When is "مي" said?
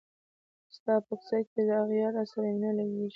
2.53-2.57